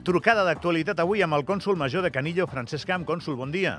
Trucada 0.00 0.46
d'actualitat 0.46 1.00
avui 1.02 1.20
amb 1.20 1.36
el 1.36 1.42
cònsul 1.44 1.76
major 1.76 2.00
de 2.00 2.10
Canillo, 2.14 2.46
Francesc 2.48 2.88
Camp. 2.88 3.04
Cònsul, 3.08 3.36
bon 3.36 3.50
dia. 3.52 3.74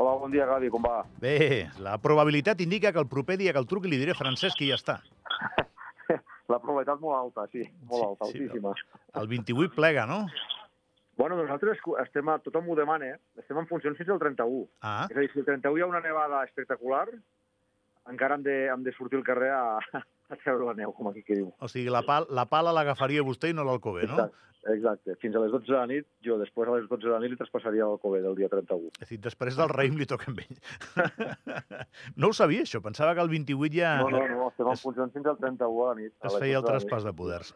Hola, 0.00 0.14
bon 0.22 0.32
dia, 0.32 0.46
Gavi, 0.48 0.70
com 0.72 0.82
va? 0.82 1.02
Bé, 1.20 1.68
la 1.84 1.98
probabilitat 2.02 2.62
indica 2.64 2.92
que 2.92 3.02
el 3.02 3.10
proper 3.12 3.36
dia 3.38 3.52
que 3.52 3.60
el 3.60 3.68
truqui 3.68 3.90
li 3.92 3.98
diré 4.00 4.16
Francesc 4.16 4.56
que 4.58 4.70
ja 4.70 4.78
està. 4.80 4.98
La 6.52 6.58
probabilitat 6.60 7.00
molt 7.00 7.16
alta, 7.16 7.46
sí, 7.52 7.62
molt 7.88 8.00
Sí, 8.00 8.06
alta, 8.08 8.26
sí, 8.30 8.40
altíssima. 8.40 8.72
El 9.20 9.28
28 9.30 9.76
plega, 9.76 10.04
no? 10.08 10.18
Bueno, 11.16 11.38
nosaltres 11.38 11.78
estem, 12.02 12.28
a, 12.28 12.38
tothom 12.42 12.68
ho 12.68 12.76
demana, 12.76 13.12
eh? 13.14 13.20
estem 13.40 13.60
en 13.60 13.68
funcions 13.70 13.96
fins 13.96 14.10
al 14.12 14.20
31. 14.20 14.64
Ah, 14.82 15.06
És 15.08 15.16
a 15.16 15.20
dir, 15.22 15.30
si 15.32 15.40
el 15.40 15.46
31 15.46 15.78
hi 15.78 15.84
ha 15.84 15.88
una 15.88 16.02
nevada 16.04 16.42
espectacular, 16.48 17.06
encara 18.10 18.36
hem 18.36 18.44
de, 18.44 18.56
hem 18.74 18.84
de 18.84 18.92
sortir 18.96 19.20
al 19.20 19.24
carrer 19.28 19.52
a, 19.54 20.02
a 20.30 20.36
treure 20.40 20.64
la 20.66 20.74
neu, 20.74 20.92
com 20.96 21.08
aquí 21.10 21.22
que 21.22 21.34
diu. 21.36 21.52
o 21.58 21.68
sigui, 21.68 21.90
la, 21.92 22.02
pal, 22.02 22.26
la 22.30 22.46
pala 22.46 22.72
l'agafaria 22.72 23.22
vostè 23.22 23.50
i 23.50 23.54
no 23.56 23.64
l'Alcobé, 23.64 24.06
no? 24.08 24.14
Exacte, 24.16 24.72
exacte. 24.72 25.16
Fins 25.20 25.36
a 25.36 25.42
les 25.44 25.52
12 25.52 25.66
de 25.68 25.76
la 25.76 25.86
nit, 25.86 26.06
jo 26.24 26.38
després 26.40 26.68
a 26.68 26.76
les 26.78 26.88
12 26.88 27.04
de 27.04 27.12
la 27.12 27.20
nit 27.20 27.30
li 27.34 27.36
traspassaria 27.36 27.84
l'Alcobé 27.84 28.22
del 28.24 28.34
dia 28.38 28.48
31. 28.48 28.90
És 29.00 29.06
a 29.08 29.10
dir, 29.12 29.20
després 29.20 29.56
del 29.56 29.68
raïm 29.68 29.98
li 30.00 30.06
toca 30.08 30.30
amb 30.32 30.40
ell. 30.40 30.60
no 32.16 32.28
ho 32.30 32.36
sabia, 32.36 32.64
això. 32.64 32.80
Pensava 32.84 33.14
que 33.14 33.20
el 33.24 33.28
28 33.32 33.74
ja 33.76 33.96
No, 34.02 34.10
no, 34.10 34.22
no, 34.28 34.48
estem 34.52 34.70
en 34.72 34.80
funcions 34.80 35.12
fins 35.14 35.26
al 35.30 35.36
31 35.40 35.84
a 35.84 35.90
la 35.94 36.00
nit. 36.00 36.14
a 36.20 36.28
es 36.32 36.38
feia 36.40 36.58
el 36.58 36.62
12 36.62 36.66
de 36.66 36.70
traspàs 36.72 37.04
de 37.08 37.12
poders. 37.16 37.54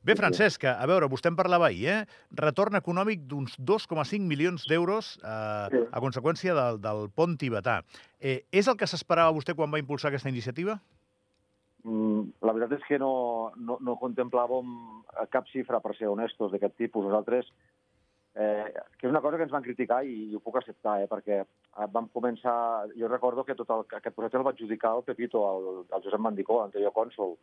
Bé, 0.00 0.14
Sí, 0.14 0.16
sí. 0.16 0.20
Francesc, 0.22 0.62
a 0.64 0.86
veure, 0.88 1.10
vostè 1.12 1.28
en 1.28 1.36
parlava 1.36 1.66
ahir, 1.68 1.88
eh? 1.92 2.04
Retorn 2.32 2.78
econòmic 2.78 3.26
d'uns 3.28 3.58
2,5 3.60 4.24
milions 4.24 4.64
d'euros 4.66 5.18
eh, 5.20 5.66
Sí. 5.74 5.82
a 5.92 6.00
conseqüència 6.00 6.54
del, 6.56 6.80
del 6.80 7.10
pont 7.12 7.36
tibetà. 7.36 7.82
Eh, 8.18 8.46
és 8.50 8.66
el 8.72 8.78
que 8.80 8.88
s'esperava 8.88 9.34
vostè 9.36 9.52
quan 9.54 9.68
va 9.70 9.78
impulsar 9.82 10.08
aquesta 10.08 10.32
iniciativa? 10.32 10.78
Mm, 10.80 10.99
la 11.84 12.52
veritat 12.52 12.78
és 12.78 12.86
que 12.88 12.98
no, 13.00 13.12
no, 13.56 13.78
no 13.80 13.98
contemplàvem 14.00 14.72
cap 15.32 15.46
xifra, 15.48 15.80
per 15.80 15.94
ser 15.96 16.10
honestos, 16.10 16.52
d'aquest 16.52 16.76
tipus. 16.76 17.06
Nosaltres, 17.06 17.48
eh, 18.34 18.72
que 18.98 19.06
és 19.06 19.10
una 19.10 19.22
cosa 19.24 19.36
que 19.36 19.46
ens 19.46 19.54
van 19.54 19.64
criticar 19.64 20.02
i, 20.04 20.14
i 20.30 20.36
ho 20.36 20.42
puc 20.44 20.60
acceptar, 20.60 21.00
eh, 21.00 21.08
perquè 21.10 21.40
eh, 21.40 21.88
vam 21.94 22.10
començar... 22.14 22.54
Jo 22.96 23.08
recordo 23.08 23.44
que 23.44 23.56
tot 23.58 23.72
el, 23.74 23.86
aquest 23.98 24.16
projecte 24.16 24.38
el 24.38 24.46
va 24.46 24.54
adjudicar 24.54 24.94
el 24.98 25.06
Pepito, 25.08 25.42
el, 25.50 25.82
el 25.88 26.04
Josep 26.04 26.22
Mandicó, 26.22 26.60
l'anterior 26.60 26.94
cònsol. 26.96 27.36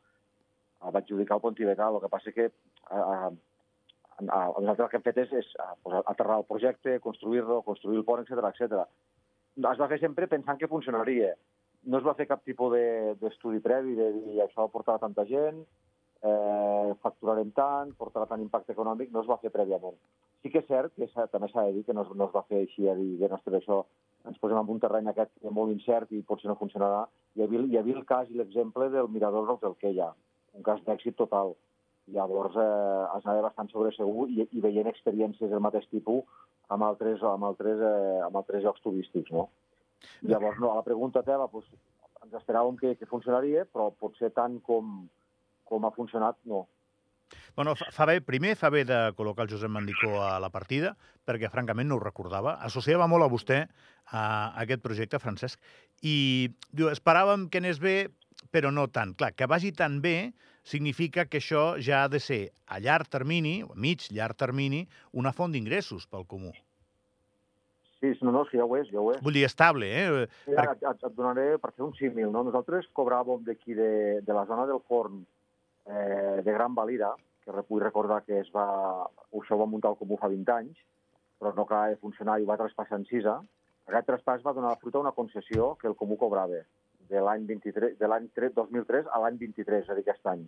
El 0.85 0.94
va 0.94 1.01
adjudicar 1.01 1.38
el 1.38 1.44
Pont 1.44 1.57
Tibetà. 1.57 1.89
El 1.89 2.01
que 2.03 2.13
passa 2.13 2.35
que 2.35 2.47
eh, 2.47 3.01
eh, 3.01 3.33
nosaltres 4.22 4.85
el 4.85 4.89
que 4.94 5.01
hem 5.01 5.07
fet 5.09 5.22
és, 5.25 5.35
és 5.41 5.51
eh, 5.57 5.69
pues, 5.83 5.99
aterrar 6.05 6.39
el 6.44 6.49
projecte, 6.49 6.99
construir-lo, 7.03 7.61
construir 7.67 8.03
el 8.03 8.07
pont, 8.07 8.23
etc 8.23 8.51
etc. 8.53 8.88
Es 9.57 9.79
va 9.81 9.89
fer 9.89 9.99
sempre 9.99 10.29
pensant 10.29 10.59
que 10.61 10.69
funcionaria 10.69 11.33
no 11.88 11.99
es 11.99 12.05
va 12.05 12.16
fer 12.19 12.27
cap 12.27 12.43
tipus 12.45 12.73
de- 12.73 13.16
d'estudi 13.21 13.59
previ 13.63 13.95
de 13.95 14.11
dir 14.13 14.41
això 14.43 14.67
portarà 14.71 14.99
tanta 14.99 15.25
gent, 15.25 15.63
eh, 16.21 16.94
facturarem 17.02 17.52
tant, 17.55 17.94
portarà 17.97 18.27
tant 18.27 18.41
impacte 18.41 18.73
econòmic, 18.73 19.11
no 19.11 19.21
es 19.21 19.29
va 19.29 19.38
fer 19.41 19.52
prèviament. 19.53 19.95
Sí 20.41 20.52
que 20.52 20.59
és 20.59 20.67
cert 20.67 20.94
que 20.95 21.07
també 21.31 21.49
s'ha 21.49 21.66
de 21.67 21.73
dir 21.73 21.85
que 21.85 21.94
no 21.94 22.03
es, 22.03 22.09
no 22.16 22.25
es 22.25 22.33
va 22.33 22.44
fer 22.49 22.63
així 22.63 22.88
a 22.89 22.95
dir, 22.95 23.17
bé, 23.19 23.29
ostres, 23.33 23.61
això 23.63 23.85
ens 24.27 24.39
posem 24.39 24.57
en 24.59 24.69
un 24.69 24.79
terreny 24.79 25.07
aquest 25.09 25.31
que 25.41 25.49
molt 25.49 25.71
incert 25.71 26.11
i 26.11 26.21
potser 26.21 26.49
no 26.49 26.57
funcionarà. 26.59 27.05
Hi 27.35 27.44
havia, 27.44 27.61
hi 27.61 27.77
havia 27.77 27.95
el 27.95 28.05
cas 28.05 28.29
i 28.29 28.38
l'exemple 28.38 28.89
del 28.89 29.07
Mirador 29.09 29.47
del 29.47 29.61
Telqueia, 29.63 30.11
un 30.53 30.63
cas 30.63 30.81
d'èxit 30.85 31.16
total. 31.16 31.55
Llavors 32.07 32.55
eh, 32.55 33.17
es 33.17 33.25
anava 33.25 33.49
bastant 33.49 33.69
sobre 33.72 33.91
segur 33.91 34.27
i, 34.29 34.47
i 34.51 34.61
veient 34.63 34.88
experiències 34.88 35.49
del 35.49 35.63
mateix 35.63 35.88
tipus 35.91 36.23
amb 36.69 36.83
altres, 36.83 37.23
amb 37.23 37.44
altres, 37.44 37.79
eh, 37.79 38.19
amb 38.25 38.35
altres 38.35 38.63
llocs 38.63 38.81
turístics, 38.83 39.31
no? 39.31 39.49
Llavors, 40.22 40.59
no, 40.62 40.72
a 40.72 40.80
la 40.80 40.86
pregunta 40.86 41.23
teva, 41.26 41.50
doncs, 41.52 41.70
ens 42.23 42.40
esperàvem 42.40 42.78
que, 42.80 42.95
que 43.00 43.09
funcionaria, 43.09 43.66
però 43.72 43.92
potser 43.92 44.31
tant 44.36 44.59
com, 44.66 45.06
com 45.67 45.86
ha 45.86 45.94
funcionat, 45.95 46.40
no. 46.50 46.66
Bueno, 47.58 47.73
fa, 47.76 48.06
bé, 48.08 48.20
primer 48.23 48.53
fa 48.56 48.70
bé 48.72 48.84
de 48.88 48.98
col·locar 49.18 49.48
el 49.48 49.52
Josep 49.52 49.72
Mandicó 49.73 50.22
a 50.23 50.38
la 50.40 50.52
partida, 50.53 50.94
perquè 51.28 51.50
francament 51.52 51.90
no 51.90 51.97
ho 51.97 52.03
recordava. 52.03 52.56
Associava 52.63 53.07
molt 53.12 53.25
a 53.25 53.31
vostè 53.31 53.63
a 54.16 54.22
aquest 54.63 54.84
projecte, 54.84 55.19
Francesc, 55.19 55.59
i 56.06 56.47
diu, 56.72 56.91
esperàvem 56.94 57.47
que 57.52 57.59
anés 57.59 57.81
bé, 57.84 57.97
però 58.53 58.72
no 58.72 58.88
tant. 58.94 59.16
Clar, 59.18 59.34
que 59.36 59.50
vagi 59.50 59.74
tan 59.75 60.00
bé 60.03 60.31
significa 60.68 61.25
que 61.25 61.41
això 61.41 61.66
ja 61.84 62.03
ha 62.03 62.12
de 62.12 62.22
ser 62.24 62.41
a 62.68 62.80
llarg 62.84 63.09
termini, 63.12 63.59
a 63.66 63.75
mig, 63.75 64.07
llarg 64.13 64.38
termini, 64.40 64.86
una 65.12 65.34
font 65.36 65.52
d'ingressos 65.56 66.07
pel 66.12 66.28
comú. 66.30 66.53
Sí, 68.00 68.12
no, 68.22 68.31
no, 68.31 68.44
sí, 68.46 68.59
ja 68.59 68.66
ho 68.66 68.75
és, 68.78 68.90
ja 68.94 69.02
ho 69.02 69.12
és. 69.13 69.22
Vull 69.25 69.34
dir, 69.40 69.46
estable, 69.47 69.88
eh? 69.90 70.25
Sí, 70.46 70.53
ara 70.53 70.75
et, 70.75 70.84
et, 70.85 71.06
et 71.08 71.16
donaré 71.18 71.47
per 71.62 71.72
fer 71.74 71.85
un 71.88 71.96
símil, 71.97 72.30
no? 72.34 72.44
Nosaltres 72.46 72.90
cobràvem 72.97 73.41
d'aquí 73.47 73.74
de, 73.78 73.90
de 74.25 74.35
la 74.38 74.46
zona 74.50 74.68
del 74.69 74.84
forn 74.85 75.24
eh, 75.90 76.44
de 76.46 76.53
Gran 76.53 76.75
Valira, 76.78 77.16
que 77.44 77.66
vull 77.69 77.81
recordar 77.81 78.22
que 78.28 78.41
es 78.44 78.52
va, 78.53 78.68
això 79.41 79.56
ho 79.56 79.62
va 79.63 79.69
muntar 79.72 79.94
el 79.96 80.00
Comú 80.00 80.19
fa 80.22 80.30
20 80.30 80.53
anys, 80.53 80.84
però 81.40 81.53
no 81.56 81.66
acaba 81.66 81.90
de 81.90 82.02
funcionar 82.02 82.38
i 82.41 82.46
va 82.46 82.59
traspassar 82.59 83.00
en 83.00 83.07
Cisa. 83.09 83.40
Aquest 83.88 84.09
traspàs 84.09 84.46
va 84.46 84.53
donar 84.53 84.75
la 84.75 84.81
fruita 84.81 85.00
a 85.00 85.06
una 85.06 85.16
concessió 85.16 85.74
que 85.81 85.88
el 85.88 85.96
Comú 85.96 86.18
cobrava 86.19 86.62
de 87.09 87.22
l'any 87.24 87.46
23 87.47 87.97
de 87.97 88.07
l'any 88.12 88.28
2003 88.36 89.07
a 89.09 89.22
l'any 89.24 89.38
23, 89.40 89.84
és 89.86 89.90
a 89.90 89.96
dir, 89.96 90.03
aquest 90.03 90.28
any. 90.28 90.44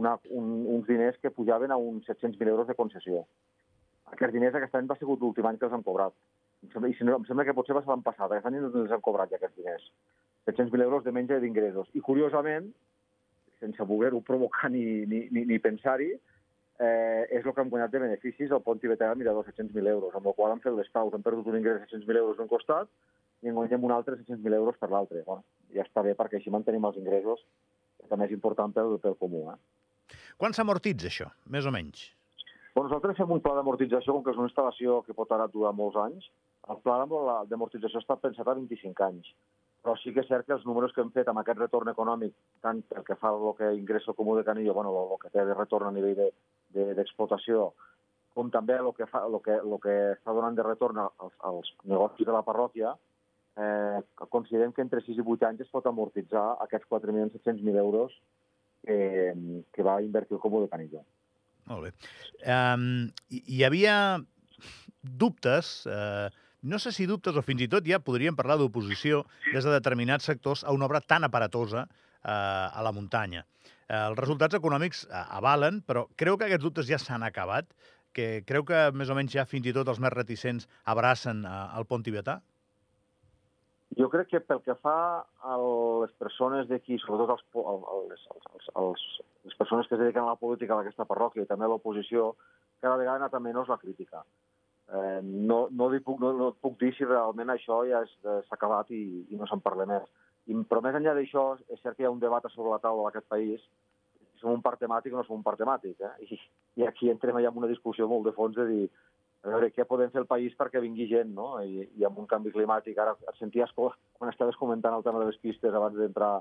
Una, 0.00 0.16
un, 0.34 0.48
uns 0.74 0.88
diners 0.88 1.20
que 1.22 1.30
pujaven 1.30 1.70
a 1.70 1.78
uns 1.78 2.08
700.000 2.10 2.50
euros 2.50 2.66
de 2.66 2.74
concessió. 2.74 3.22
Aquests 4.10 4.34
diners 4.34 4.56
aquest 4.58 4.74
any 4.74 4.90
va 4.90 4.96
ser 4.98 5.06
l'últim 5.06 5.46
any 5.46 5.60
que 5.60 5.68
els 5.68 5.76
han 5.76 5.86
cobrat. 5.86 6.16
Em 6.64 6.70
sembla, 6.72 6.90
I 6.90 6.96
si 6.96 7.04
no, 7.04 7.18
em 7.20 7.24
sembla 7.28 7.44
que 7.44 7.54
potser 7.56 7.76
va 7.76 7.82
ser 7.84 7.92
l'any 7.92 8.04
passat, 8.04 8.30
aquest 8.30 8.48
any 8.48 8.60
no 8.62 8.70
els 8.72 8.92
han 8.94 9.02
cobrat 9.04 9.32
ja 9.32 9.36
aquests 9.40 9.58
diners. 9.60 9.88
700.000 10.48 10.84
euros 10.84 11.04
de 11.04 11.12
menja 11.12 11.40
d'ingressos. 11.40 11.90
I 11.96 12.00
curiosament, 12.04 12.70
sense 13.60 13.88
voler-ho 13.88 14.20
provocar 14.24 14.70
ni, 14.72 14.84
ni, 15.10 15.24
ni, 15.32 15.44
ni 15.48 15.58
pensar-hi, 15.60 16.10
eh, 16.78 17.22
és 17.30 17.44
el 17.44 17.52
que 17.52 17.62
han 17.62 17.72
guanyat 17.72 17.92
de 17.92 18.02
beneficis 18.02 18.52
el 18.52 18.62
pont 18.64 18.80
tibetà 18.80 19.10
de 19.10 19.20
Mirador, 19.20 19.46
700.000 19.48 19.92
euros, 19.92 20.16
amb 20.16 20.30
el 20.30 20.36
qual 20.38 20.54
han 20.54 20.64
fet 20.64 20.74
les 20.76 20.90
paus, 20.92 21.14
han 21.14 21.24
perdut 21.26 21.52
un 21.52 21.60
ingrés 21.60 21.80
de 21.80 21.86
700.000 21.86 22.22
euros 22.24 22.40
d'un 22.40 22.50
costat 22.50 22.90
i 23.44 23.52
en 23.52 23.56
guanyem 23.60 23.84
un 23.84 23.92
altre 23.92 24.16
700.000 24.16 24.58
euros 24.58 24.80
per 24.80 24.90
l'altre. 24.90 25.22
Bueno, 25.26 25.44
ja 25.76 25.84
està 25.84 26.04
bé 26.04 26.16
perquè 26.18 26.40
així 26.40 26.52
mantenim 26.52 26.84
els 26.88 26.98
ingressos, 27.00 27.44
que 28.00 28.10
també 28.10 28.28
és 28.28 28.36
important 28.36 28.72
pel, 28.74 28.98
pel 29.02 29.16
comú. 29.20 29.46
Eh? 29.52 30.14
Quan 30.40 30.56
s'amortitza 30.56 31.10
això, 31.10 31.30
més 31.52 31.68
o 31.68 31.72
menys? 31.74 32.08
Bueno, 32.74 32.88
nosaltres 32.88 33.20
fem 33.20 33.30
un 33.30 33.42
pla 33.44 33.54
d'amortització, 33.54 34.16
com 34.16 34.24
que 34.24 34.32
és 34.34 34.40
una 34.40 34.48
instal·lació 34.48 35.02
que 35.06 35.14
pot 35.14 35.30
ara 35.32 35.46
durar 35.52 35.70
molts 35.76 35.98
anys. 36.00 36.26
El 36.72 36.78
pla 36.84 36.98
d'amo- 36.98 37.44
d'amortització 37.50 38.00
està 38.00 38.16
pensat 38.20 38.48
a 38.48 38.54
25 38.54 39.04
anys. 39.04 39.28
Però 39.84 39.96
sí 40.00 40.14
que 40.14 40.20
és 40.20 40.28
cert 40.28 40.46
que 40.46 40.54
els 40.54 40.64
números 40.64 40.92
que 40.94 41.02
hem 41.02 41.10
fet 41.12 41.28
amb 41.28 41.38
aquest 41.42 41.58
retorn 41.58 41.88
econòmic, 41.92 42.32
tant 42.62 42.80
pel 42.88 43.04
que 43.04 43.16
fa 43.20 43.28
al 43.28 43.50
que 43.58 43.74
ingressa 43.76 44.12
el 44.12 44.16
Comú 44.16 44.34
de 44.36 44.44
Canillo, 44.44 44.72
bueno, 44.72 44.94
el 45.12 45.18
que 45.20 45.28
té 45.28 45.44
de 45.44 45.54
retorn 45.54 45.86
a 45.88 45.92
nivell 45.92 46.16
d'explotació, 46.16 46.86
de, 46.88 46.94
d'explotació, 46.94 47.66
com 48.34 48.48
també 48.50 48.78
el 48.78 48.92
que, 48.96 49.06
fa, 49.06 49.26
el 49.28 49.36
que, 49.44 49.58
el 49.60 49.74
que 49.82 49.96
està 50.14 50.32
donant 50.32 50.56
de 50.56 50.64
retorn 50.64 50.98
als, 51.04 51.34
als 51.40 51.68
negocis 51.84 52.26
de 52.26 52.32
la 52.32 52.42
parròquia, 52.42 52.94
eh, 53.56 54.00
considerem 54.32 54.72
que 54.72 54.82
entre 54.82 55.02
6 55.04 55.18
i 55.20 55.22
8 55.22 55.46
anys 55.50 55.60
es 55.66 55.70
pot 55.70 55.84
amortitzar 55.86 56.56
aquests 56.64 56.88
4.700.000 56.90 57.76
euros 57.78 58.16
que, 58.82 59.34
que 59.72 59.82
va 59.82 60.00
invertir 60.02 60.36
el 60.38 60.40
Comú 60.40 60.62
de 60.64 60.68
Canillo. 60.72 61.04
Molt 61.68 61.86
bé. 61.86 61.92
Um, 62.48 63.10
hi, 63.30 63.62
havia 63.64 63.94
dubtes, 65.02 65.86
eh, 65.86 66.28
no 66.64 66.78
sé 66.80 66.90
si 66.96 67.06
dubtes 67.06 67.36
o 67.36 67.42
fins 67.44 67.62
i 67.64 67.68
tot 67.68 67.84
ja 67.86 68.00
podríem 68.00 68.36
parlar 68.36 68.56
d'oposició 68.60 69.24
des 69.52 69.64
de 69.64 69.72
determinats 69.74 70.24
sectors 70.24 70.64
a 70.64 70.72
una 70.72 70.86
obra 70.88 71.00
tan 71.04 71.24
aparatosa 71.24 71.84
eh, 71.86 72.28
a 72.30 72.80
la 72.82 72.92
muntanya. 72.92 73.44
Eh, 73.88 73.98
els 74.08 74.18
resultats 74.18 74.56
econòmics 74.56 75.04
eh, 75.06 75.24
avalen, 75.38 75.82
però 75.84 76.06
creu 76.16 76.38
que 76.40 76.48
aquests 76.48 76.64
dubtes 76.64 76.88
ja 76.88 76.98
s'han 76.98 77.22
acabat, 77.22 77.68
que 78.14 78.42
creu 78.46 78.64
que 78.64 78.88
més 78.94 79.10
o 79.10 79.14
menys 79.18 79.32
ja 79.34 79.44
fins 79.44 79.66
i 79.66 79.72
tot 79.76 79.88
els 79.90 80.00
més 80.00 80.12
reticents 80.14 80.68
abracen 80.88 81.44
eh, 81.44 81.54
el 81.78 81.84
pont 81.86 82.02
tibetà? 82.06 82.40
Jo 83.94 84.08
crec 84.10 84.26
que 84.32 84.40
pel 84.42 84.58
que 84.64 84.74
fa 84.82 84.96
a 85.22 85.56
les 86.02 86.14
persones 86.18 86.66
d'aquí, 86.66 86.96
sobretot 86.98 87.44
el- 87.60 88.08
les, 88.10 88.24
els, 88.34 88.70
els, 88.74 89.04
les 89.46 89.54
persones 89.60 89.86
que 89.86 89.94
es 89.94 90.00
dediquen 90.00 90.24
a 90.24 90.32
la 90.32 90.40
política 90.40 90.74
d'aquesta 90.80 91.04
parròquia 91.06 91.44
i 91.44 91.46
també 91.46 91.68
a 91.68 91.70
l'oposició, 91.70 92.32
cada 92.82 92.96
vegada 92.96 93.20
ha 93.20 93.22
anat 93.22 93.36
a 93.36 93.42
menys 93.44 93.68
la 93.70 93.78
crítica. 93.78 94.24
Eh, 94.92 95.20
no, 95.22 95.68
no, 95.72 95.88
puc, 96.04 96.18
no, 96.20 96.32
no 96.36 96.48
et 96.52 96.58
puc 96.60 96.76
dir 96.80 96.92
si 96.94 97.06
realment 97.08 97.48
això 97.54 97.80
ja 97.88 98.02
eh, 98.04 98.40
s'ha 98.48 98.56
acabat 98.58 98.90
i, 98.92 99.24
i 99.30 99.36
no 99.40 99.46
se'n 99.48 99.62
parla 99.64 99.86
més. 99.88 100.04
I, 100.46 100.54
però 100.68 100.82
més 100.84 100.94
enllà 100.98 101.14
d'això, 101.16 101.54
és 101.72 101.80
cert 101.80 101.96
que 101.96 102.04
hi 102.04 102.06
ha 102.06 102.12
un 102.12 102.20
debat 102.20 102.44
sobre 102.52 102.70
la 102.74 102.78
taula 102.82 103.06
d'aquest 103.08 103.28
país 103.32 103.62
si 104.34 104.40
som 104.42 104.52
un 104.52 104.60
parc 104.62 104.82
temàtic 104.82 105.14
o 105.14 105.16
no 105.16 105.24
som 105.24 105.38
un 105.38 105.42
parc 105.46 105.58
temàtic. 105.62 105.96
Eh? 106.04 106.26
I, 106.28 106.38
I 106.82 106.86
aquí 106.90 107.08
entrem 107.10 107.38
ja 107.40 107.48
en 107.48 107.56
una 107.62 107.70
discussió 107.70 108.08
molt 108.10 108.26
de 108.28 108.32
fons 108.36 108.54
de 108.58 108.66
dir 108.68 108.84
a 109.44 109.48
veure 109.52 109.70
què 109.72 109.84
podem 109.88 110.10
fer 110.12 110.20
el 110.22 110.26
país 110.28 110.54
perquè 110.56 110.80
vingui 110.80 111.06
gent, 111.08 111.32
no? 111.36 111.58
I, 111.64 111.88
i 112.00 112.04
amb 112.04 112.18
un 112.20 112.26
canvi 112.28 112.52
climàtic. 112.52 112.96
Ara 112.98 113.12
et 113.16 113.40
senties 113.40 113.72
quan 113.76 114.30
estaves 114.30 114.56
comentant 114.56 114.96
el 114.96 115.02
tema 115.04 115.20
de 115.20 115.26
les 115.30 115.40
pistes 115.40 115.72
abans 115.72 115.96
d'entrar 115.96 116.38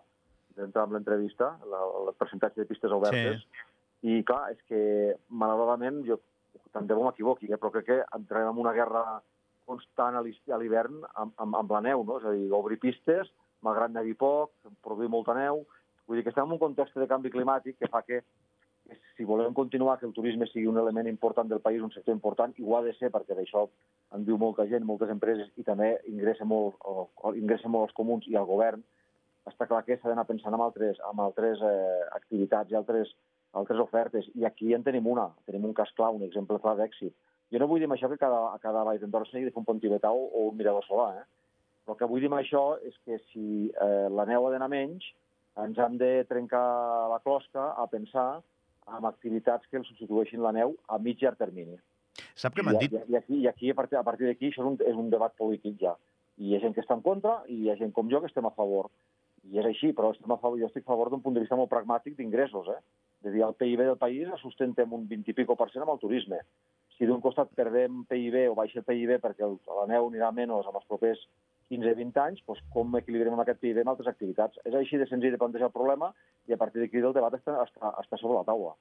d'entrar 0.56 0.84
amb 0.86 0.94
l'entrevista, 0.94 1.48
la- 1.66 1.82
el 2.04 2.14
percentatge 2.14 2.62
de 2.62 2.68
pistes 2.70 2.92
obertes. 2.92 3.42
Sí. 3.42 4.12
I 4.14 4.24
clar, 4.28 4.52
és 4.52 4.60
que 4.70 5.16
malauradament, 5.30 6.04
jo 6.06 6.20
tant 6.74 6.88
de 6.90 6.98
bo 6.98 7.06
m'equivoqui, 7.08 7.52
eh? 7.52 7.60
però 7.60 7.72
crec 7.74 7.88
que 7.90 8.00
entrem 8.18 8.50
en 8.50 8.60
una 8.62 8.74
guerra 8.74 9.22
constant 9.66 10.18
a 10.20 10.24
l'hivern 10.24 11.04
amb, 11.14 11.34
amb, 11.38 11.56
amb 11.62 11.72
la 11.72 11.82
neu, 11.86 12.04
no? 12.04 12.20
És 12.20 12.26
a 12.28 12.34
dir, 12.36 12.50
obrir 12.54 12.80
pistes, 12.82 13.30
malgrat 13.64 13.94
nevi 13.94 14.14
poc, 14.14 14.56
produir 14.84 15.12
molta 15.12 15.38
neu... 15.38 15.66
Vull 16.04 16.18
dir 16.20 16.26
que 16.26 16.34
estem 16.34 16.44
en 16.44 16.58
un 16.58 16.60
context 16.60 16.98
de 17.00 17.06
canvi 17.08 17.30
climàtic 17.32 17.78
que 17.80 17.88
fa 17.88 18.02
que 18.04 18.18
que 18.84 18.98
si 19.16 19.24
volem 19.24 19.54
continuar 19.54 20.00
que 20.00 20.06
el 20.06 20.14
turisme 20.14 20.48
sigui 20.48 20.68
un 20.68 20.78
element 20.78 21.08
important 21.08 21.50
del 21.50 21.62
país, 21.62 21.82
un 21.82 21.92
sector 21.92 22.14
important, 22.14 22.54
i 22.58 22.64
ho 22.64 22.76
ha 22.78 22.82
de 22.84 22.94
ser 22.98 23.10
perquè 23.14 23.36
d'això 23.38 23.66
en 24.16 24.26
diu 24.28 24.38
molta 24.38 24.66
gent, 24.70 24.86
moltes 24.86 25.10
empreses, 25.14 25.50
i 25.58 25.64
també 25.64 25.96
ingressa 26.12 26.46
molt, 26.46 26.76
o, 26.84 27.08
o 27.16 27.34
ingressa 27.40 27.72
molt 27.72 27.88
als 27.88 27.98
comuns 27.98 28.28
i 28.28 28.36
al 28.36 28.50
govern, 28.50 28.84
està 29.50 29.68
clar 29.68 29.84
que 29.88 29.98
s'ha 29.98 30.10
d'anar 30.12 30.28
pensant 30.28 30.56
en 30.56 30.64
altres, 30.64 31.00
en 31.12 31.20
altres 31.20 31.64
eh, 31.64 32.04
activitats 32.16 32.72
i 32.72 32.80
altres, 32.80 33.16
altres 33.60 33.80
ofertes. 33.80 34.28
I 34.36 34.48
aquí 34.50 34.74
en 34.74 34.84
tenim 34.86 35.08
una, 35.08 35.30
tenim 35.48 35.66
un 35.66 35.76
cas 35.78 35.92
clau, 35.98 36.18
un 36.18 36.26
exemple 36.26 36.60
clar 36.64 36.76
d'èxit. 36.80 37.14
Jo 37.54 37.62
no 37.62 37.68
vull 37.70 37.82
dir 37.82 37.88
amb 37.90 37.96
això 37.96 38.10
que 38.10 38.18
cada, 38.18 38.48
a 38.54 38.60
cada 38.62 38.84
Vall 38.88 39.00
d'Endorra 39.02 39.30
s'hagi 39.30 39.46
de 39.46 39.54
fer 39.54 39.62
un 39.62 39.68
pont 39.68 39.82
tibetà 39.82 40.10
o, 40.12 40.26
o 40.26 40.48
un 40.50 40.58
mirador 40.58 40.86
solar, 40.88 41.12
eh? 41.22 41.26
El 41.88 41.98
que 42.00 42.08
vull 42.08 42.24
dir 42.24 42.32
amb 42.32 42.40
això 42.40 42.64
és 42.88 42.96
que 43.06 43.20
si 43.32 43.70
eh, 43.70 44.08
la 44.10 44.26
neu 44.26 44.48
ha 44.48 44.52
d'anar 44.54 44.70
menys, 44.72 45.06
ens 45.64 45.78
hem 45.78 45.98
de 46.00 46.12
trencar 46.30 46.64
la 47.12 47.20
closca 47.22 47.74
a 47.78 47.86
pensar 47.92 48.42
en 48.98 49.06
activitats 49.06 49.68
que 49.70 49.78
el 49.80 49.86
substitueixin 49.88 50.42
la 50.44 50.54
neu 50.56 50.74
a 50.88 50.98
mig 51.00 51.22
llarg 51.22 51.38
termini. 51.40 51.78
Sap 52.40 52.56
que 52.56 52.66
m'han 52.66 52.80
dit... 52.82 52.94
I, 52.94 53.14
i 53.14 53.20
aquí, 53.20 53.40
i 53.44 53.48
aquí 53.52 53.70
a 53.72 53.78
partir, 53.78 54.00
a 54.00 54.06
partir 54.08 54.30
d'aquí, 54.30 54.50
això 54.50 54.64
és 54.64 54.70
un, 54.72 54.80
és 54.94 55.00
un 55.04 55.12
debat 55.14 55.36
polític 55.40 55.78
ja. 55.82 55.94
I 56.40 56.50
hi 56.50 56.56
ha 56.56 56.64
gent 56.64 56.74
que 56.74 56.82
està 56.82 56.98
en 56.98 57.04
contra 57.06 57.42
i 57.52 57.60
hi 57.62 57.70
ha 57.70 57.78
gent 57.80 57.94
com 57.94 58.10
jo 58.10 58.22
que 58.24 58.32
estem 58.32 58.48
a 58.50 58.54
favor. 58.58 58.90
I 59.52 59.60
és 59.60 59.68
així, 59.68 59.92
però 59.96 60.14
estem 60.14 60.32
a 60.32 60.40
favor, 60.40 60.60
jo 60.60 60.70
estic 60.70 60.86
a 60.86 60.94
favor 60.94 61.10
d'un 61.12 61.22
punt 61.24 61.36
de 61.36 61.44
vista 61.44 61.58
molt 61.60 61.72
pragmàtic 61.72 62.16
d'ingressos. 62.18 62.70
Eh? 62.72 62.80
És 63.24 63.32
a 63.32 63.34
dir, 63.34 63.44
el 63.48 63.58
PIB 63.60 63.84
del 63.84 64.00
país 64.00 64.30
es 64.32 64.44
sustentem 64.46 64.94
un 64.96 65.08
20 65.10 65.32
i 65.32 65.36
pico 65.40 65.58
per 65.60 65.70
cent 65.74 65.84
amb 65.84 65.96
el 65.96 66.02
turisme. 66.02 66.40
Si 66.96 67.08
d'un 67.10 67.22
costat 67.22 67.52
perdem 67.58 68.04
PIB 68.10 68.38
o 68.52 68.56
baixa 68.60 68.80
el 68.82 68.88
PIB 68.88 69.18
perquè 69.24 69.44
el, 69.48 69.58
la 69.80 69.88
neu 69.92 70.08
anirà 70.08 70.32
menys 70.32 70.70
amb 70.70 70.80
els 70.80 70.88
propers 70.88 71.26
15-20 71.74 72.22
anys, 72.24 72.44
doncs 72.48 72.62
com 72.74 72.96
equilibrem 73.00 73.40
aquest 73.42 73.60
PIB 73.64 73.82
amb 73.84 73.94
altres 73.94 74.10
activitats. 74.12 74.60
És 74.68 74.76
així 74.78 75.00
de 75.02 75.08
senzill 75.10 75.34
de 75.34 75.42
plantejar 75.42 75.70
el 75.70 75.76
problema 75.76 76.14
i 76.48 76.56
a 76.56 76.60
partir 76.60 76.84
d'aquí 76.84 77.02
el 77.02 77.16
debat 77.16 77.34
està, 77.38 77.56
està, 77.64 77.94
està 78.02 78.20
sobre 78.20 78.40
la 78.40 78.48
taula. 78.48 78.74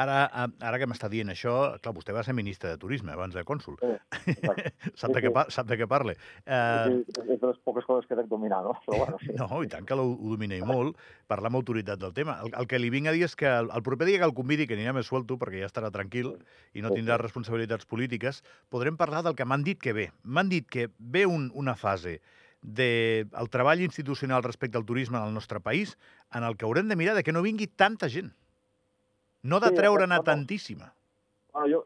Ara, 0.00 0.18
ara 0.38 0.78
que 0.80 0.88
m'està 0.90 1.08
dient 1.10 1.30
això, 1.32 1.54
clar, 1.82 1.94
vostè 1.96 2.14
va 2.14 2.24
ser 2.26 2.34
ministre 2.36 2.72
de 2.72 2.80
Turisme 2.82 3.14
abans 3.14 3.34
de 3.34 3.44
cònsul. 3.46 3.78
Sí, 3.80 4.34
sap, 5.00 5.14
de 5.14 5.22
què, 5.24 5.32
sap 5.54 5.70
de 5.70 5.78
què 5.80 5.88
parle. 5.90 6.16
Uh... 6.44 7.00
Sí, 7.06 7.22
és 7.24 7.40
de 7.40 7.50
les 7.50 7.60
poques 7.66 7.86
coses 7.88 8.08
que 8.10 8.18
dec 8.18 8.28
dominar, 8.30 8.62
no? 8.66 8.74
Però 8.86 9.00
bueno, 9.04 9.20
sí. 9.22 9.34
No, 9.38 9.48
i 9.62 9.70
tant 9.70 9.86
que 9.88 9.98
ho, 9.98 10.06
ho 10.14 10.34
domina 10.34 10.58
i 10.58 10.64
molt, 10.66 10.98
parlar 11.30 11.52
amb 11.52 11.60
autoritat 11.62 12.02
del 12.02 12.14
tema. 12.16 12.38
El, 12.44 12.54
el 12.60 12.70
que 12.70 12.80
li 12.82 12.90
vinc 12.94 13.10
a 13.10 13.16
dir 13.16 13.24
és 13.28 13.38
que 13.38 13.50
el, 13.50 13.70
el 13.74 13.86
proper 13.86 14.10
dia 14.10 14.20
que 14.22 14.28
el 14.28 14.36
convidi, 14.36 14.68
que 14.68 14.78
anirà 14.78 14.94
més 14.96 15.10
suelto, 15.10 15.38
perquè 15.40 15.62
ja 15.62 15.70
estarà 15.70 15.92
tranquil 15.94 16.34
i 16.74 16.84
no 16.84 16.92
tindrà 16.94 17.18
responsabilitats 17.20 17.86
polítiques, 17.90 18.42
podrem 18.74 18.98
parlar 19.00 19.22
del 19.26 19.38
que 19.38 19.46
m'han 19.46 19.66
dit 19.66 19.80
que 19.80 19.94
ve. 19.96 20.10
M'han 20.24 20.50
dit 20.50 20.68
que 20.70 20.88
ve 20.98 21.26
un, 21.30 21.50
una 21.54 21.78
fase 21.78 22.18
del 22.64 23.28
de 23.28 23.48
treball 23.52 23.82
institucional 23.84 24.42
respecte 24.42 24.78
al 24.78 24.86
turisme 24.88 25.18
en 25.18 25.24
el 25.24 25.34
nostre 25.34 25.60
país 25.60 25.98
en 26.32 26.44
el 26.44 26.56
que 26.56 26.64
haurem 26.64 26.88
de 26.88 26.96
mirar 26.96 27.14
de 27.14 27.22
que 27.22 27.32
no 27.32 27.42
vingui 27.44 27.66
tanta 27.68 28.08
gent. 28.08 28.32
No 29.42 29.60
de 29.60 29.70
treure-ne 29.76 30.16
sí, 30.16 30.24
tantíssima. 30.24 30.94
Bueno, 31.52 31.68
jo, 31.68 31.80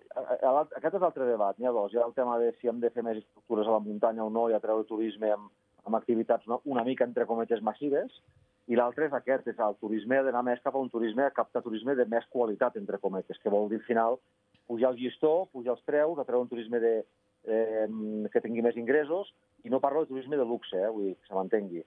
aquest 0.78 0.94
és 0.94 1.02
l'altre 1.02 1.26
debat, 1.26 1.58
n'hi 1.58 1.66
ha 1.66 1.74
dos. 1.74 1.92
Hi 1.92 1.98
ha 1.98 2.06
el 2.06 2.14
tema 2.14 2.38
de 2.38 2.52
si 2.60 2.70
hem 2.70 2.78
de 2.80 2.92
fer 2.94 3.02
més 3.02 3.18
estructures 3.18 3.66
a 3.66 3.74
la 3.74 3.82
muntanya 3.82 4.22
o 4.24 4.30
no 4.30 4.46
i 4.48 4.54
a 4.54 4.62
treure 4.62 4.86
turisme 4.86 5.32
amb, 5.34 5.50
amb 5.84 5.98
activitats 5.98 6.46
no, 6.46 6.62
una 6.64 6.86
mica, 6.86 7.04
entre 7.04 7.26
cometes, 7.26 7.60
massives, 7.60 8.22
i 8.68 8.78
l'altre 8.78 9.08
és 9.08 9.16
aquest, 9.16 9.50
és 9.50 9.58
el 9.58 9.76
turisme 9.82 10.20
ha 10.20 10.22
d'anar 10.22 10.44
més 10.46 10.62
cap 10.62 10.76
a 10.76 10.80
un 10.80 10.90
turisme, 10.92 11.26
a 11.26 11.34
captar 11.34 11.64
turisme 11.64 11.96
de 11.98 12.06
més 12.06 12.24
qualitat, 12.30 12.78
entre 12.78 13.02
cometes, 13.02 13.40
que 13.42 13.50
vol 13.50 13.68
dir 13.68 13.82
al 13.82 13.88
final 13.88 14.18
pujar 14.68 14.92
el 14.92 15.02
gestor, 15.02 15.48
pujar 15.50 15.74
els 15.74 15.84
preus, 15.88 16.18
a 16.18 16.26
treure 16.28 16.46
un 16.46 16.52
turisme 16.52 16.78
de, 16.78 16.94
eh, 17.48 17.86
que 18.32 18.42
tingui 18.44 18.64
més 18.64 18.76
ingressos, 18.80 19.32
i 19.64 19.72
no 19.72 19.80
parlo 19.80 20.04
de 20.04 20.12
turisme 20.12 20.36
de 20.38 20.46
luxe, 20.46 20.76
eh, 20.76 20.90
vull 20.92 21.10
dir, 21.10 21.16
que 21.18 21.28
se 21.28 21.36
m'entengui. 21.36 21.84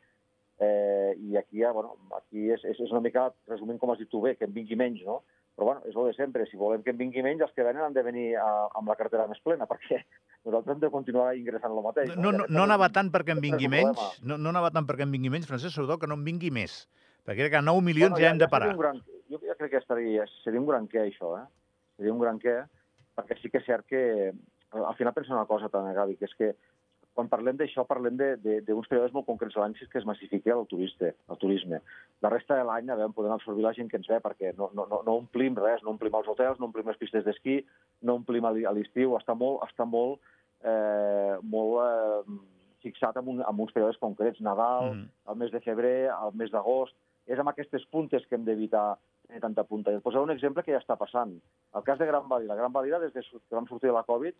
Eh, 0.61 1.13
I 1.17 1.37
aquí, 1.37 1.61
ja, 1.63 1.71
bueno, 1.73 1.95
aquí 2.17 2.51
és, 2.53 2.63
és, 2.69 2.79
és 2.79 2.91
una 2.93 3.01
mica, 3.01 3.29
resumint 3.49 3.79
com 3.81 3.93
has 3.93 4.01
dit 4.01 4.09
tu 4.11 4.21
bé, 4.21 4.35
que 4.37 4.45
en 4.45 4.53
vingui 4.53 4.77
menys, 4.77 5.01
no? 5.07 5.21
Però 5.57 5.67
bueno, 5.67 5.81
és 5.89 5.95
el 5.95 6.07
de 6.07 6.13
sempre, 6.15 6.45
si 6.47 6.57
volem 6.57 6.83
que 6.85 6.93
en 6.93 6.99
vingui 6.99 7.23
menys, 7.25 7.41
els 7.43 7.55
que 7.55 7.65
venen 7.65 7.83
han 7.83 7.95
de 7.95 8.03
venir 8.05 8.27
a, 8.39 8.47
amb 8.77 8.91
la 8.91 8.95
cartera 8.99 9.25
més 9.27 9.41
plena, 9.43 9.67
perquè 9.67 9.99
nosaltres 10.45 10.75
hem 10.75 10.83
de 10.83 10.91
continuar 10.93 11.31
ingressant 11.37 11.73
el 11.73 11.83
mateix. 11.85 12.13
No, 12.15 12.29
no, 12.29 12.45
no, 12.45 12.49
no 12.49 12.67
anava 12.67 12.91
tant 12.93 13.09
perquè 13.13 13.35
en 13.35 13.41
vingui 13.43 13.71
menys, 13.71 14.03
no, 14.23 14.37
no 14.37 14.53
anava 14.53 14.71
tant 14.75 14.87
perquè 14.87 15.07
en 15.07 15.15
vingui 15.15 15.33
menys, 15.33 15.49
Francesc, 15.49 15.75
sobretot 15.75 16.03
que 16.03 16.11
no 16.11 16.19
en 16.19 16.27
vingui 16.27 16.53
més, 16.53 16.83
perquè 17.25 17.43
crec 17.43 17.57
que 17.57 17.63
9 17.65 17.87
milions 17.87 18.15
bueno, 18.15 18.21
ja, 18.21 18.29
ja 18.29 18.35
hem 18.35 18.43
de 18.43 18.51
parar. 18.53 18.71
Gran, 18.79 19.01
jo 19.33 19.41
ja 19.43 19.57
crec 19.59 19.75
que 19.75 19.81
estaria, 19.81 20.29
seria 20.43 20.61
un 20.61 20.69
gran 20.69 20.87
què, 20.91 21.07
això, 21.09 21.33
eh? 21.41 21.45
Seria 21.97 22.13
un 22.13 22.21
gran 22.21 22.39
què, 22.41 22.59
perquè 23.17 23.37
sí 23.41 23.51
que 23.51 23.59
és 23.61 23.67
cert 23.67 23.89
que 23.89 24.03
al 24.71 24.95
final 24.95 25.13
penso 25.13 25.33
una 25.33 25.45
cosa 25.45 25.69
també, 25.69 25.93
Gavi, 25.93 26.15
que 26.19 26.29
és 26.29 26.37
que 26.37 26.53
quan 27.13 27.27
parlem 27.27 27.57
d'això 27.59 27.83
parlem 27.87 28.15
d'uns 28.17 28.87
períodes 28.87 29.11
molt 29.15 29.27
concrets 29.27 29.55
de 29.55 29.61
l'any 29.61 29.73
que 29.75 29.99
es 29.99 30.07
massifiqui 30.07 30.53
el, 30.53 30.63
turista, 30.71 31.11
el 31.11 31.39
turisme. 31.41 31.81
La 32.23 32.31
resta 32.31 32.55
de 32.55 32.63
l'any, 32.67 32.87
a 32.89 32.95
veure, 32.95 33.13
podem 33.15 33.35
absorbir 33.35 33.65
la 33.65 33.73
gent 33.75 33.89
que 33.91 33.99
ens 33.99 34.07
ve, 34.07 34.21
perquè 34.23 34.53
no, 34.57 34.69
no, 34.77 34.87
no, 34.87 35.01
no 35.07 35.17
omplim 35.19 35.57
res, 35.59 35.83
no 35.83 35.91
omplim 35.95 36.15
els 36.21 36.29
hotels, 36.31 36.59
no 36.59 36.69
omplim 36.69 36.87
les 36.87 36.99
pistes 37.01 37.25
d'esquí, 37.27 37.59
no 38.07 38.15
omplim 38.21 38.47
a 38.47 38.53
l'estiu, 38.55 39.17
està 39.19 39.35
molt, 39.35 39.65
està 39.67 39.87
molt, 39.87 40.23
eh, 40.63 41.35
molt 41.43 41.83
eh, 41.83 42.39
fixat 42.85 43.19
en, 43.19 43.27
un, 43.27 43.43
en 43.43 43.63
uns 43.65 43.75
períodes 43.75 43.99
concrets, 44.01 44.39
Nadal, 44.41 44.93
mm. 44.93 45.07
el 45.33 45.41
mes 45.43 45.51
de 45.51 45.63
febrer, 45.67 45.97
el 46.15 46.37
mes 46.39 46.53
d'agost, 46.53 46.95
és 47.27 47.39
amb 47.39 47.51
aquestes 47.51 47.83
puntes 47.91 48.23
que 48.27 48.39
hem 48.39 48.47
d'evitar 48.47 48.95
tenir 49.27 49.43
tanta 49.43 49.63
punta. 49.67 49.91
I 49.91 49.99
et 49.99 50.03
posaré 50.03 50.23
un 50.25 50.33
exemple 50.33 50.63
que 50.65 50.73
ja 50.73 50.81
està 50.81 50.97
passant. 50.99 51.35
El 51.75 51.85
cas 51.87 51.99
de 51.99 52.07
Gran 52.09 52.27
Valira. 52.31 52.57
Gran 52.57 52.73
Valira, 52.73 52.99
des 52.99 53.13
de 53.13 53.21
que 53.21 53.55
vam 53.55 53.67
sortir 53.69 53.91
de 53.91 53.95
la 53.95 54.07
Covid, 54.07 54.35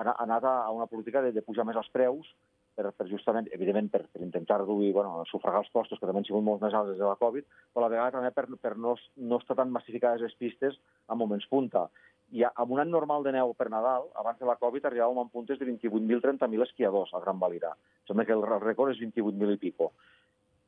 anat 0.00 0.44
a 0.44 0.70
una 0.70 0.86
política 0.86 1.22
de, 1.22 1.32
de 1.32 1.42
pujar 1.42 1.66
més 1.68 1.76
els 1.76 1.90
preus 1.92 2.28
per, 2.74 2.92
per 2.96 3.06
justament, 3.10 3.48
evidentment, 3.54 3.90
per, 3.92 4.02
per 4.12 4.22
intentar 4.24 4.60
reduir, 4.62 4.92
bueno, 4.96 5.24
sufragar 5.30 5.62
els 5.64 5.72
costos, 5.74 5.98
que 5.98 6.06
també 6.06 6.22
han 6.22 6.28
sigut 6.28 6.44
molt 6.46 6.62
més 6.64 6.76
alts 6.76 6.92
des 6.92 7.00
de 7.00 7.08
la 7.08 7.18
Covid, 7.20 7.48
però 7.72 7.84
a 7.84 7.86
la 7.86 7.90
vegada 7.92 8.14
també 8.16 8.30
per, 8.36 8.46
per 8.62 8.76
no, 8.78 8.94
no 9.16 9.40
estar 9.40 9.58
tan 9.58 9.72
massificades 9.74 10.24
les 10.24 10.36
pistes 10.40 10.78
en 11.08 11.20
moments 11.20 11.48
punta. 11.50 11.88
I 12.30 12.44
amb 12.46 12.70
un 12.70 12.78
any 12.78 12.92
normal 12.92 13.26
de 13.26 13.34
neu 13.34 13.52
per 13.58 13.66
Nadal, 13.72 14.06
abans 14.22 14.38
de 14.38 14.46
la 14.46 14.56
Covid, 14.60 14.86
arribàvem 14.86 15.18
amb 15.24 15.32
puntes 15.34 15.58
de 15.58 15.66
28.000-30.000 15.66 16.66
esquiadors 16.68 17.12
a 17.12 17.22
Gran 17.24 17.40
Valira. 17.42 17.74
Sembla 18.06 18.26
que 18.26 18.36
el 18.36 18.46
rècord 18.46 18.94
és 18.94 19.02
28.000 19.02 19.56
i 19.56 19.62
pico. 19.64 19.90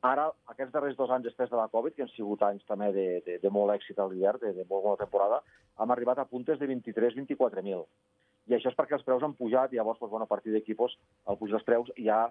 Ara, 0.03 0.25
aquests 0.51 0.73
darrers 0.73 0.97
dos 0.99 1.11
anys 1.15 1.29
després 1.29 1.47
de 1.47 1.55
la 1.55 1.69
Covid, 1.71 1.95
que 1.95 2.03
han 2.03 2.11
sigut 2.11 2.41
anys 2.43 2.65
també 2.67 2.89
de, 2.91 3.05
de, 3.23 3.37
de 3.39 3.51
molt 3.57 3.71
èxit 3.71 4.01
a 4.03 4.07
l'hivern, 4.11 4.41
de, 4.41 4.51
de 4.57 4.65
molt 4.67 4.83
bona 4.83 4.99
temporada, 4.99 5.39
hem 5.79 5.93
arribat 5.95 6.19
a 6.19 6.27
puntes 6.27 6.59
de 6.59 6.67
23-24.000. 6.67 7.85
I 8.49 8.57
això 8.57 8.71
és 8.71 8.77
perquè 8.77 8.97
els 8.97 9.05
preus 9.07 9.23
han 9.23 9.35
pujat 9.37 9.73
i 9.73 9.79
llavors, 9.79 9.99
doncs, 10.01 10.11
bueno, 10.11 10.27
a 10.27 10.31
partir 10.31 10.53
d'aquí, 10.53 10.75
doncs, 10.77 10.97
al 11.27 11.39
pujar 11.39 11.57
dels 11.57 11.67
preus 11.67 11.91
ja 11.97 12.25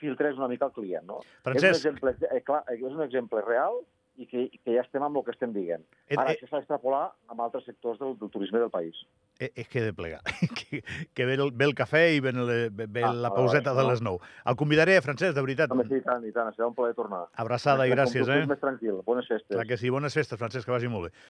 filtres 0.00 0.38
una 0.40 0.48
mica 0.50 0.66
el 0.66 0.76
client. 0.76 1.06
No? 1.06 1.20
Francesc... 1.46 1.70
És 1.70 1.84
un 1.84 1.92
exemple, 1.92 2.14
eh, 2.30 2.40
clar, 2.46 2.64
és 2.74 2.82
un 2.90 3.04
exemple 3.04 3.42
real 3.44 3.84
i 4.16 4.26
que, 4.30 4.44
que 4.62 4.74
ja 4.76 4.82
estem 4.84 5.02
amb 5.02 5.18
el 5.18 5.24
que 5.26 5.32
estem 5.34 5.52
dient. 5.54 5.82
Et, 6.06 6.16
Ara, 6.16 6.30
et... 6.30 6.38
això 6.38 6.46
s'ha 6.46 6.60
d'extrapolar 6.60 7.04
amb 7.32 7.42
altres 7.42 7.64
sectors 7.66 7.98
del, 7.98 8.14
del 8.20 8.30
turisme 8.30 8.60
del 8.62 8.70
país. 8.70 8.98
És, 9.40 9.50
és 9.50 9.70
que 9.70 9.80
he 9.80 9.84
de 9.88 9.94
plegar. 9.96 10.20
que, 10.58 10.82
que 11.14 11.26
ve, 11.26 11.34
el, 11.34 11.50
ve 11.50 11.66
el 11.66 11.74
cafè 11.78 12.04
i 12.14 12.22
ve, 12.22 12.30
el, 12.30 12.52
ve 12.70 13.02
ah, 13.02 13.10
la 13.26 13.32
pauseta 13.34 13.74
de 13.74 13.86
les 13.88 14.04
9. 14.06 14.30
El 14.52 14.58
convidaré, 14.60 15.00
Francesc, 15.02 15.34
de 15.34 15.42
veritat. 15.42 15.74
Home, 15.74 15.86
sí, 15.90 15.98
i 15.98 16.06
tant, 16.06 16.26
i 16.28 16.34
tant. 16.34 16.52
Serà 16.54 16.70
un 16.70 16.76
plaer 16.78 16.94
tornar. 16.98 17.24
Abraçada 17.42 17.88
i 17.88 17.94
gràcies, 17.94 18.30
eh? 18.30 18.44
Més 18.50 18.62
tranquil. 18.62 19.02
Bones 19.06 19.30
festes. 19.30 19.50
Clar 19.50 19.66
que 19.70 19.80
sí, 19.80 19.90
bones 19.94 20.14
festes, 20.14 20.38
Francesc, 20.38 20.68
que 20.68 20.76
vagi 20.76 20.92
molt 20.92 21.08
bé. 21.08 21.14